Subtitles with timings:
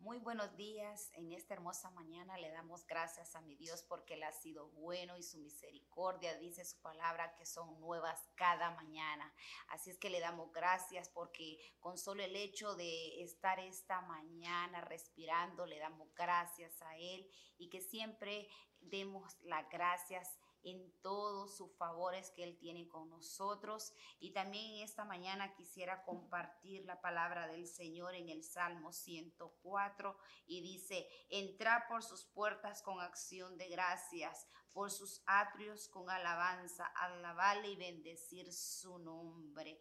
[0.00, 1.10] Muy buenos días.
[1.12, 5.18] En esta hermosa mañana le damos gracias a mi Dios porque Él ha sido bueno
[5.18, 9.30] y su misericordia, dice su palabra, que son nuevas cada mañana.
[9.68, 14.80] Así es que le damos gracias porque con solo el hecho de estar esta mañana
[14.80, 18.48] respirando, le damos gracias a Él y que siempre
[18.80, 23.92] demos las gracias en todos sus favores que Él tiene con nosotros.
[24.18, 30.60] Y también esta mañana quisiera compartir la palabra del Señor en el Salmo 104 y
[30.60, 37.70] dice, entra por sus puertas con acción de gracias, por sus atrios con alabanza, alabarle
[37.70, 39.80] y bendecir su nombre.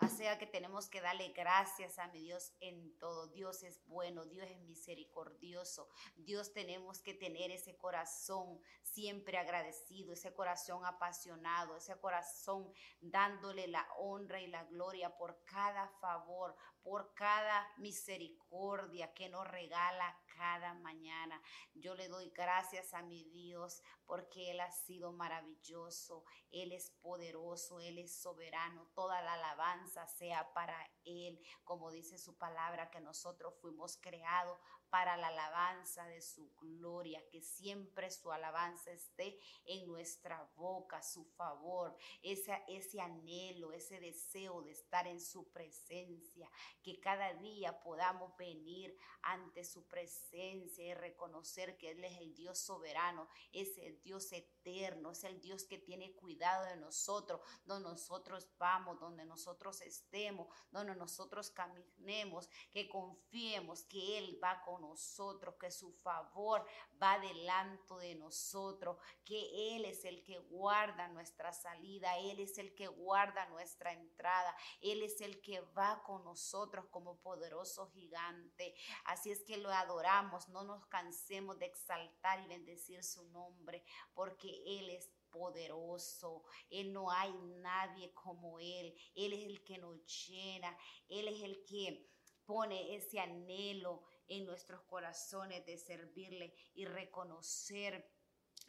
[0.00, 3.28] O que tenemos que darle gracias a mi Dios en todo.
[3.28, 5.88] Dios es bueno, Dios es misericordioso.
[6.16, 13.86] Dios tenemos que tener ese corazón siempre agradecido, ese corazón apasionado, ese corazón dándole la
[13.96, 21.40] honra y la gloria por cada favor, por cada misericordia que nos regala cada mañana.
[21.74, 27.80] Yo le doy gracias a mi Dios porque Él ha sido maravilloso, Él es poderoso,
[27.80, 28.88] Él es soberano.
[28.94, 34.58] Toda la alabanza sea para Él, como dice su palabra, que nosotros fuimos creados
[34.90, 41.24] para la alabanza de su gloria, que siempre su alabanza esté en nuestra boca, su
[41.24, 46.50] favor, ese, ese anhelo, ese deseo de estar en su presencia,
[46.82, 52.58] que cada día podamos venir ante su presencia y reconocer que Él es el Dios
[52.58, 58.48] soberano, es el Dios eterno, es el Dios que tiene cuidado de nosotros, donde nosotros
[58.58, 65.70] vamos, donde nosotros estemos, donde nosotros caminemos, que confiemos que Él va con nosotros, que
[65.70, 66.66] su favor
[67.02, 72.74] va delante de nosotros, que Él es el que guarda nuestra salida, Él es el
[72.74, 78.74] que guarda nuestra entrada, Él es el que va con nosotros como poderoso gigante.
[79.04, 83.84] Así es que lo adoramos, no nos cansemos de exaltar y bendecir su nombre,
[84.14, 86.44] porque Él es poderoso.
[86.70, 88.94] Él no hay nadie como Él.
[89.14, 90.76] Él es el que nos llena.
[91.08, 92.10] Él es el que
[92.44, 98.10] pone ese anhelo en nuestros corazones de servirle y reconocer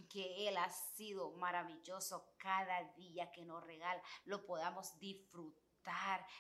[0.10, 5.69] que Él ha sido maravilloso cada día que nos regala, lo podamos disfrutar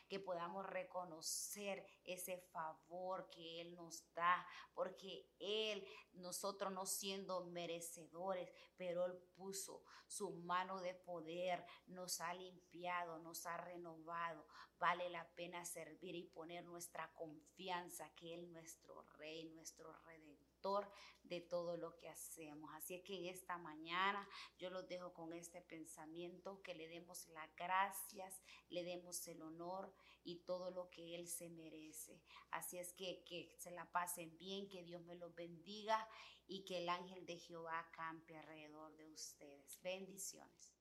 [0.07, 8.51] que podamos reconocer ese favor que Él nos da, porque Él, nosotros no siendo merecedores,
[8.77, 14.45] pero Él puso su mano de poder, nos ha limpiado, nos ha renovado.
[14.77, 20.48] Vale la pena servir y poner nuestra confianza que Él, nuestro Rey, nuestro Redentor
[21.23, 22.71] de todo lo que hacemos.
[22.75, 24.27] Así es que en esta mañana
[24.57, 29.93] yo los dejo con este pensamiento, que le demos las gracias, le demos el honor
[30.23, 32.21] y todo lo que Él se merece.
[32.51, 36.07] Así es que que se la pasen bien, que Dios me los bendiga
[36.47, 39.79] y que el ángel de Jehová campe alrededor de ustedes.
[39.81, 40.78] Bendiciones.